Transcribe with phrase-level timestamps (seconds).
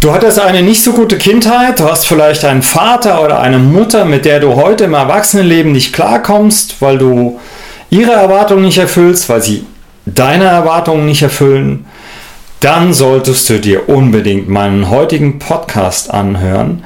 [0.00, 4.06] Du hattest eine nicht so gute Kindheit, du hast vielleicht einen Vater oder eine Mutter,
[4.06, 7.38] mit der du heute im Erwachsenenleben nicht klarkommst, weil du
[7.90, 9.66] ihre Erwartungen nicht erfüllst, weil sie
[10.06, 11.84] deine Erwartungen nicht erfüllen,
[12.60, 16.82] dann solltest du dir unbedingt meinen heutigen Podcast anhören,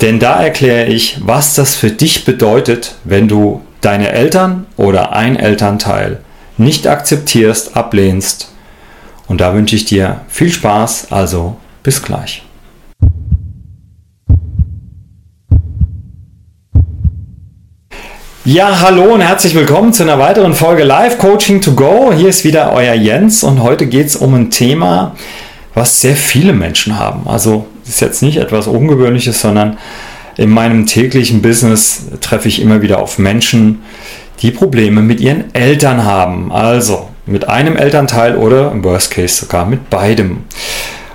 [0.00, 5.36] denn da erkläre ich, was das für dich bedeutet, wenn du deine Eltern oder ein
[5.36, 6.20] Elternteil
[6.56, 8.50] nicht akzeptierst, ablehnst.
[9.28, 12.45] Und da wünsche ich dir viel Spaß, also bis gleich.
[18.46, 22.12] Ja, hallo und herzlich willkommen zu einer weiteren Folge Live Coaching to Go.
[22.12, 25.16] Hier ist wieder euer Jens und heute geht es um ein Thema,
[25.74, 27.26] was sehr viele Menschen haben.
[27.26, 29.78] Also ist jetzt nicht etwas Ungewöhnliches, sondern
[30.36, 33.82] in meinem täglichen Business treffe ich immer wieder auf Menschen,
[34.42, 36.52] die Probleme mit ihren Eltern haben.
[36.52, 40.44] Also mit einem Elternteil oder im Worst Case sogar mit beidem.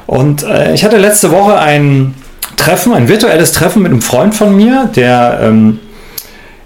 [0.05, 2.13] Und äh, ich hatte letzte Woche ein
[2.57, 5.79] Treffen, ein virtuelles Treffen mit einem Freund von mir, der ähm,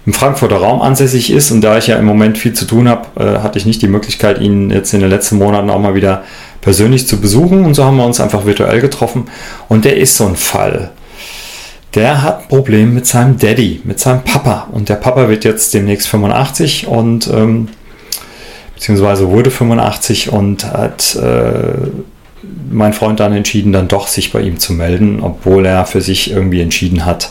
[0.06, 1.50] im Frankfurter Raum ansässig ist.
[1.50, 3.88] Und da ich ja im Moment viel zu tun habe, äh, hatte ich nicht die
[3.88, 6.22] Möglichkeit, ihn jetzt in den letzten Monaten auch mal wieder
[6.60, 7.64] persönlich zu besuchen.
[7.64, 9.26] Und so haben wir uns einfach virtuell getroffen.
[9.68, 10.92] Und der ist so ein Fall.
[11.94, 14.68] Der hat ein Problem mit seinem Daddy, mit seinem Papa.
[14.70, 17.68] Und der Papa wird jetzt demnächst 85 und ähm,
[18.74, 21.88] beziehungsweise wurde 85 und hat äh,
[22.70, 26.30] mein Freund dann entschieden, dann doch sich bei ihm zu melden, obwohl er für sich
[26.30, 27.30] irgendwie entschieden hat,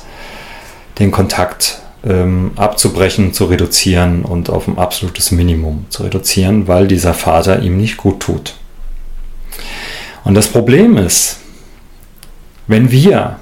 [0.99, 7.13] den Kontakt ähm, abzubrechen, zu reduzieren und auf ein absolutes Minimum zu reduzieren, weil dieser
[7.13, 8.55] Vater ihm nicht gut tut.
[10.23, 11.39] Und das Problem ist,
[12.67, 13.37] wenn wir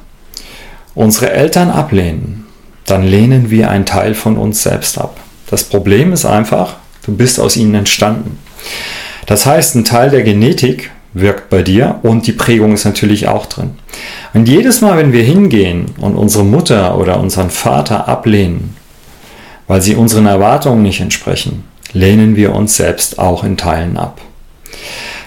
[0.95, 2.45] unsere Eltern ablehnen,
[2.86, 5.19] dann lehnen wir einen Teil von uns selbst ab.
[5.50, 6.75] Das Problem ist einfach,
[7.06, 8.38] du bist aus ihnen entstanden.
[9.25, 13.45] Das heißt, ein Teil der Genetik wirkt bei dir und die Prägung ist natürlich auch
[13.45, 13.72] drin.
[14.33, 18.75] Und jedes Mal, wenn wir hingehen und unsere Mutter oder unseren Vater ablehnen,
[19.67, 21.63] weil sie unseren Erwartungen nicht entsprechen,
[21.94, 24.19] lehnen wir uns selbst auch in Teilen ab.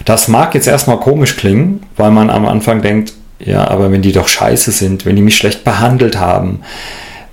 [0.05, 4.11] Das mag jetzt erstmal komisch klingen, weil man am Anfang denkt, ja, aber wenn die
[4.11, 6.61] doch scheiße sind, wenn die mich schlecht behandelt haben,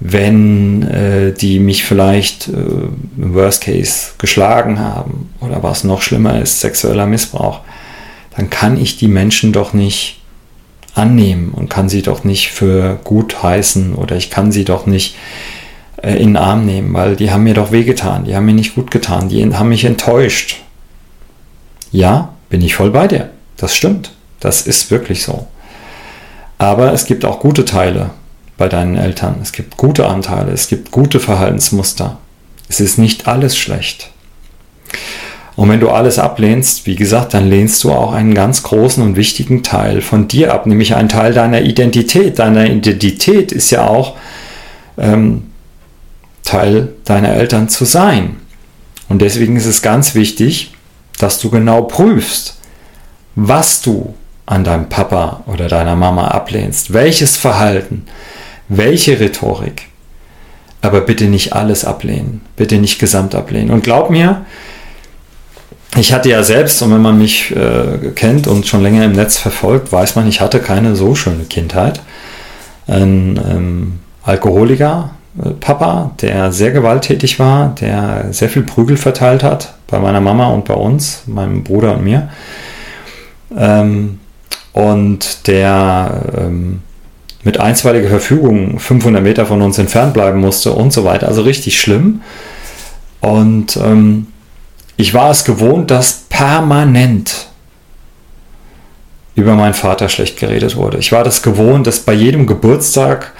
[0.00, 6.40] wenn äh, die mich vielleicht äh, im Worst Case geschlagen haben oder was noch schlimmer
[6.40, 7.60] ist, sexueller Missbrauch,
[8.36, 10.20] dann kann ich die Menschen doch nicht
[10.94, 15.16] annehmen und kann sie doch nicht für gut heißen oder ich kann sie doch nicht
[16.02, 18.74] äh, in den Arm nehmen, weil die haben mir doch wehgetan, die haben mir nicht
[18.74, 20.62] gut getan, die haben mich enttäuscht.
[21.90, 23.30] Ja, bin ich voll bei dir.
[23.56, 24.12] Das stimmt.
[24.40, 25.46] Das ist wirklich so.
[26.58, 28.10] Aber es gibt auch gute Teile
[28.56, 29.36] bei deinen Eltern.
[29.42, 32.18] Es gibt gute Anteile, es gibt gute Verhaltensmuster.
[32.68, 34.10] Es ist nicht alles schlecht.
[35.56, 39.16] Und wenn du alles ablehnst, wie gesagt, dann lehnst du auch einen ganz großen und
[39.16, 42.40] wichtigen Teil von dir ab, nämlich einen Teil deiner Identität.
[42.40, 44.16] Deine Identität ist ja auch
[44.98, 45.44] ähm,
[46.42, 48.36] Teil deiner Eltern zu sein.
[49.08, 50.72] Und deswegen ist es ganz wichtig,
[51.18, 52.58] dass du genau prüfst,
[53.36, 54.14] was du
[54.46, 58.06] an deinem Papa oder deiner Mama ablehnst, welches Verhalten,
[58.68, 59.88] welche Rhetorik.
[60.82, 63.70] Aber bitte nicht alles ablehnen, bitte nicht gesamt ablehnen.
[63.70, 64.44] Und glaub mir,
[65.96, 69.38] ich hatte ja selbst, und wenn man mich äh, kennt und schon länger im Netz
[69.38, 72.00] verfolgt, weiß man, ich hatte keine so schöne Kindheit.
[72.86, 75.10] Ein ähm, Alkoholiker,
[75.42, 80.48] äh, Papa, der sehr gewalttätig war, der sehr viel Prügel verteilt hat bei meiner Mama
[80.48, 82.28] und bei uns, meinem Bruder und mir.
[83.56, 84.18] Ähm,
[84.72, 86.82] und der ähm,
[87.44, 91.28] mit einstweiliger Verfügung 500 Meter von uns entfernt bleiben musste und so weiter.
[91.28, 92.22] Also richtig schlimm.
[93.20, 94.26] Und ähm,
[94.96, 97.48] ich war es gewohnt, dass permanent
[99.34, 100.98] über meinen Vater schlecht geredet wurde.
[100.98, 103.32] Ich war das gewohnt, dass bei jedem Geburtstag,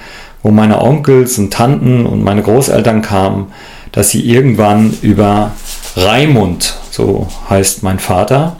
[0.43, 3.53] wo meine Onkels und Tanten und meine Großeltern kamen,
[3.91, 5.51] dass sie irgendwann über
[5.95, 8.57] Raimund, so heißt mein Vater,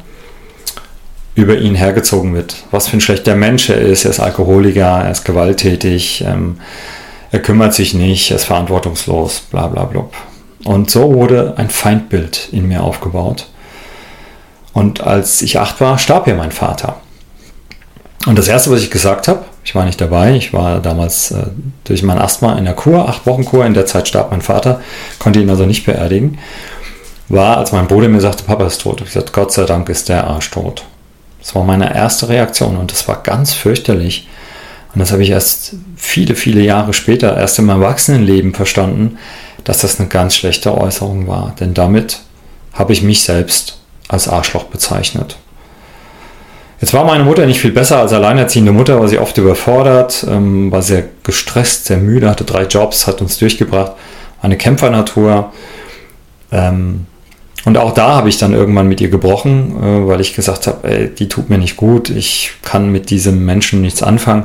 [1.35, 2.55] über ihn hergezogen wird.
[2.71, 4.05] Was für ein schlechter Mensch er ist.
[4.05, 6.59] Er ist Alkoholiker, er ist gewalttätig, ähm,
[7.31, 10.05] er kümmert sich nicht, er ist verantwortungslos, bla bla bla.
[10.65, 13.47] Und so wurde ein Feindbild in mir aufgebaut.
[14.73, 16.97] Und als ich acht war, starb ja mein Vater.
[18.25, 21.43] Und das Erste, was ich gesagt habe, ich war nicht dabei, ich war damals äh,
[21.83, 24.81] durch mein Asthma in der Kur, acht Wochen Kur, in der Zeit starb mein Vater,
[25.19, 26.39] konnte ihn also nicht beerdigen,
[27.29, 29.01] war, als mein Bruder mir sagte, Papa ist tot.
[29.01, 30.83] Ich sagte, Gott sei Dank ist der Arsch tot.
[31.39, 34.27] Das war meine erste Reaktion und das war ganz fürchterlich.
[34.95, 39.19] Und das habe ich erst viele, viele Jahre später, erst in meinem Erwachsenenleben verstanden,
[39.65, 41.53] dass das eine ganz schlechte Äußerung war.
[41.59, 42.19] Denn damit
[42.71, 45.37] habe ich mich selbst als Arschloch bezeichnet.
[46.79, 50.71] Jetzt war meine Mutter nicht viel besser als alleinerziehende Mutter, war sie oft überfordert, ähm,
[50.71, 53.93] war sehr gestresst, sehr müde, hatte drei Jobs, hat uns durchgebracht,
[54.41, 55.51] eine Kämpfernatur.
[56.51, 57.07] Ähm,
[57.63, 60.87] und auch da habe ich dann irgendwann mit ihr gebrochen, äh, weil ich gesagt habe,
[60.87, 64.43] ey, die tut mir nicht gut, ich kann mit diesem Menschen nichts anfangen.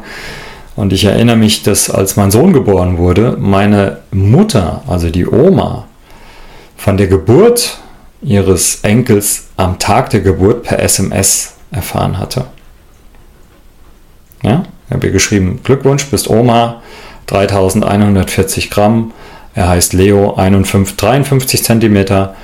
[0.81, 5.87] Und ich erinnere mich, dass als mein Sohn geboren wurde, meine Mutter, also die Oma,
[6.79, 7.77] von der Geburt
[8.23, 12.47] ihres Enkels am Tag der Geburt per SMS erfahren hatte.
[14.43, 16.81] Ja, ich habe ihr geschrieben, Glückwunsch, bist Oma,
[17.27, 19.13] 3140 Gramm,
[19.55, 22.37] er heißt Leo, 51, 53 Zentimeter,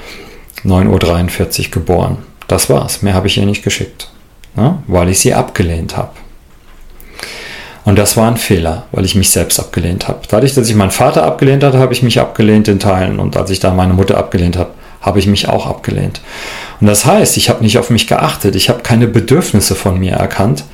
[0.62, 2.18] 9.43 Uhr geboren.
[2.48, 3.00] Das war's.
[3.00, 4.10] Mehr habe ich ihr nicht geschickt,
[4.56, 4.76] ne?
[4.88, 6.10] weil ich sie abgelehnt habe.
[7.86, 10.18] Und das war ein Fehler, weil ich mich selbst abgelehnt habe.
[10.28, 13.20] Dadurch, dass ich meinen Vater abgelehnt hatte, habe ich mich abgelehnt in Teilen.
[13.20, 16.20] Und als ich da meine Mutter abgelehnt habe, habe ich mich auch abgelehnt.
[16.80, 18.56] Und das heißt, ich habe nicht auf mich geachtet.
[18.56, 20.64] Ich habe keine Bedürfnisse von mir erkannt,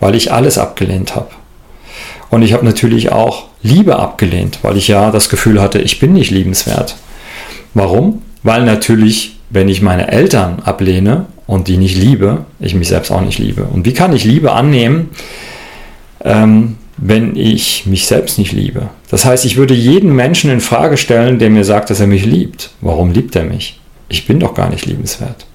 [0.00, 1.28] weil ich alles abgelehnt habe.
[2.30, 6.14] Und ich habe natürlich auch Liebe abgelehnt, weil ich ja das Gefühl hatte, ich bin
[6.14, 6.96] nicht liebenswert.
[7.74, 8.22] Warum?
[8.42, 13.20] Weil natürlich, wenn ich meine Eltern ablehne und die nicht liebe, ich mich selbst auch
[13.20, 13.64] nicht liebe.
[13.64, 15.10] Und wie kann ich Liebe annehmen,
[16.26, 18.88] ähm, wenn ich mich selbst nicht liebe?
[19.10, 22.24] Das heißt, ich würde jeden Menschen in Frage stellen, der mir sagt, dass er mich
[22.24, 22.70] liebt.
[22.80, 23.80] Warum liebt er mich?
[24.08, 25.46] Ich bin doch gar nicht liebenswert.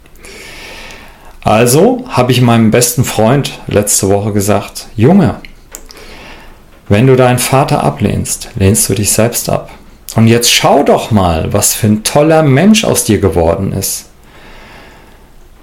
[1.44, 5.38] Also habe ich meinem besten Freund letzte Woche gesagt, Junge,
[6.88, 9.71] wenn du deinen Vater ablehnst, lehnst du dich selbst ab.
[10.15, 14.06] Und jetzt schau doch mal, was für ein toller Mensch aus dir geworden ist.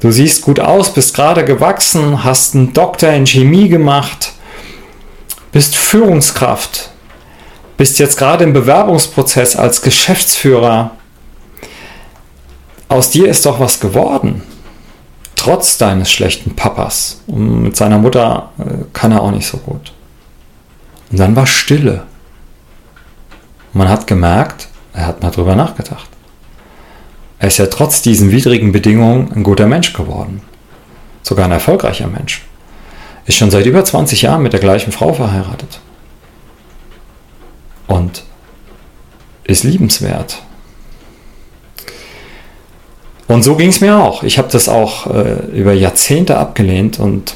[0.00, 4.32] Du siehst gut aus, bist gerade gewachsen, hast einen Doktor in Chemie gemacht,
[5.58, 6.90] bist Führungskraft,
[7.76, 10.92] bist jetzt gerade im Bewerbungsprozess als Geschäftsführer.
[12.86, 14.44] Aus dir ist doch was geworden.
[15.34, 17.22] Trotz deines schlechten Papas.
[17.26, 19.92] Und mit seiner Mutter äh, kann er auch nicht so gut.
[21.10, 22.04] Und dann war Stille.
[23.72, 26.08] Man hat gemerkt, er hat mal drüber nachgedacht.
[27.40, 30.40] Er ist ja trotz diesen widrigen Bedingungen ein guter Mensch geworden.
[31.24, 32.44] Sogar ein erfolgreicher Mensch.
[33.28, 35.80] Ist schon seit über 20 Jahren mit der gleichen Frau verheiratet.
[37.86, 38.24] Und
[39.44, 40.42] ist liebenswert.
[43.26, 44.22] Und so ging es mir auch.
[44.22, 47.34] Ich habe das auch äh, über Jahrzehnte abgelehnt und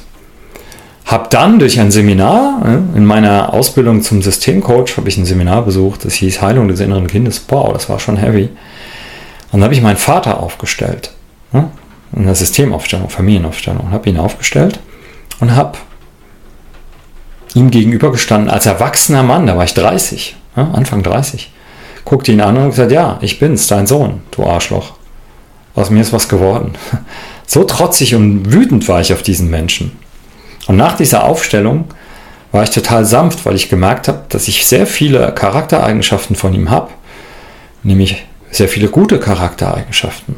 [1.04, 5.62] habe dann durch ein Seminar, äh, in meiner Ausbildung zum Systemcoach, habe ich ein Seminar
[5.62, 7.44] besucht, das hieß Heilung des inneren Kindes.
[7.48, 8.44] Wow, das war schon heavy.
[8.44, 11.12] Und dann habe ich meinen Vater aufgestellt.
[11.52, 11.68] Ne,
[12.16, 13.90] in der Systemaufstellung, Familienaufstellung.
[13.90, 14.80] Habe ihn aufgestellt
[15.42, 15.76] und habe
[17.54, 21.52] ihm gegenübergestanden als erwachsener Mann, da war ich 30, ne, Anfang 30.
[22.04, 24.92] Guckte ihn an und gesagt, ja, ich bin's, dein Sohn, du Arschloch.
[25.74, 26.72] Aus mir ist was geworden.
[27.44, 29.92] So trotzig und wütend war ich auf diesen Menschen.
[30.68, 31.84] Und nach dieser Aufstellung
[32.50, 36.70] war ich total sanft, weil ich gemerkt habe, dass ich sehr viele Charaktereigenschaften von ihm
[36.70, 36.88] habe,
[37.82, 40.36] nämlich sehr viele gute Charaktereigenschaften.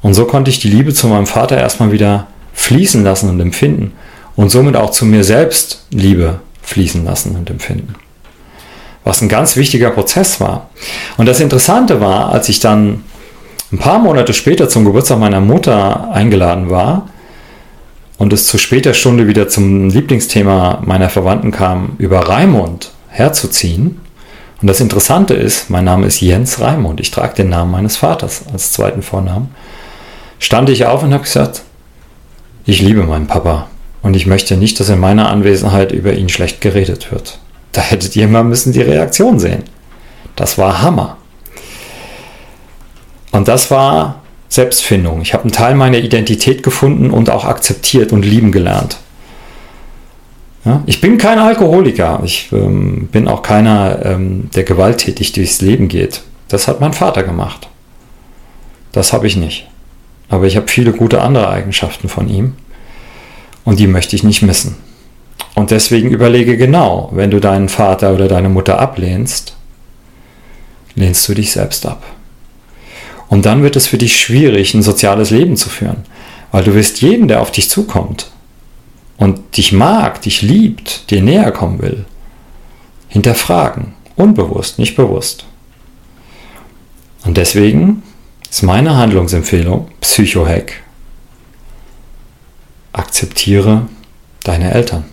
[0.00, 3.92] Und so konnte ich die Liebe zu meinem Vater erstmal wieder fließen lassen und empfinden
[4.36, 7.94] und somit auch zu mir selbst Liebe fließen lassen und empfinden.
[9.04, 10.70] Was ein ganz wichtiger Prozess war.
[11.16, 13.04] Und das Interessante war, als ich dann
[13.72, 17.08] ein paar Monate später zum Geburtstag meiner Mutter eingeladen war,
[18.22, 24.00] und es zu später Stunde wieder zum Lieblingsthema meiner Verwandten kam, über Raimund herzuziehen.
[24.60, 27.00] Und das Interessante ist, mein Name ist Jens Raimund.
[27.00, 29.52] Ich trage den Namen meines Vaters als zweiten Vornamen.
[30.38, 31.62] Stand ich auf und habe gesagt,
[32.64, 33.68] ich liebe meinen Papa
[34.02, 37.38] und ich möchte nicht, dass in meiner Anwesenheit über ihn schlecht geredet wird.
[37.72, 39.64] Da hättet ihr mal müssen die Reaktion sehen.
[40.36, 41.16] Das war Hammer.
[43.30, 45.22] Und das war Selbstfindung.
[45.22, 48.98] Ich habe einen Teil meiner Identität gefunden und auch akzeptiert und lieben gelernt.
[50.64, 52.20] Ja, ich bin kein Alkoholiker.
[52.24, 56.22] Ich ähm, bin auch keiner, ähm, der gewalttätig durchs Leben geht.
[56.48, 57.68] Das hat mein Vater gemacht.
[58.92, 59.66] Das habe ich nicht.
[60.32, 62.54] Aber ich habe viele gute andere Eigenschaften von ihm.
[63.64, 64.76] Und die möchte ich nicht missen.
[65.54, 69.54] Und deswegen überlege genau, wenn du deinen Vater oder deine Mutter ablehnst,
[70.94, 72.02] lehnst du dich selbst ab.
[73.28, 76.04] Und dann wird es für dich schwierig, ein soziales Leben zu führen,
[76.50, 78.30] weil du wirst jeden, der auf dich zukommt
[79.18, 82.06] und dich mag, dich liebt, dir näher kommen will,
[83.08, 83.92] hinterfragen.
[84.16, 85.44] Unbewusst, nicht bewusst.
[87.26, 88.02] Und deswegen
[88.52, 90.82] ist meine Handlungsempfehlung, Psychohack,
[92.92, 93.88] akzeptiere
[94.44, 95.04] deine Eltern.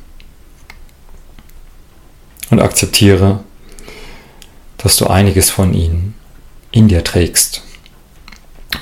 [2.49, 3.39] Und akzeptiere,
[4.77, 6.15] dass du einiges von ihnen
[6.71, 7.61] in dir trägst.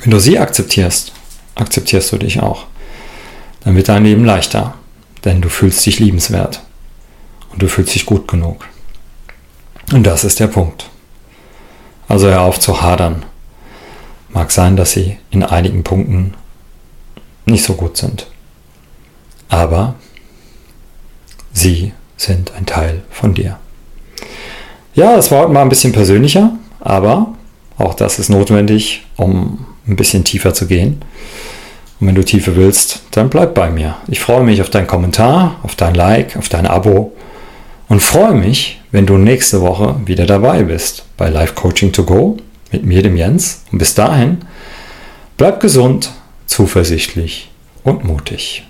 [0.01, 1.11] Wenn du sie akzeptierst,
[1.53, 2.65] akzeptierst du dich auch.
[3.63, 4.73] dann wird dein Leben leichter,
[5.23, 6.61] denn du fühlst dich liebenswert
[7.51, 8.65] und du fühlst dich gut genug.
[9.91, 10.89] Und das ist der Punkt.
[12.07, 13.23] Also hör auf zu hadern.
[14.37, 16.35] Mag sein, dass sie in einigen Punkten
[17.47, 18.27] nicht so gut sind.
[19.49, 19.95] Aber
[21.53, 23.57] sie sind ein Teil von dir.
[24.93, 27.33] Ja, das war heute mal ein bisschen persönlicher, aber
[27.79, 31.01] auch das ist notwendig, um ein bisschen tiefer zu gehen.
[31.99, 33.95] Und wenn du Tiefe willst, dann bleib bei mir.
[34.07, 37.11] Ich freue mich auf deinen Kommentar, auf dein Like, auf dein Abo
[37.89, 42.37] und freue mich, wenn du nächste Woche wieder dabei bist bei Live Coaching to Go
[42.71, 43.63] mit mir, dem Jens.
[43.71, 44.39] Und bis dahin,
[45.37, 46.11] bleib gesund,
[46.45, 47.49] zuversichtlich
[47.83, 48.65] und mutig.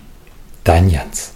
[0.64, 1.34] Dein Jens.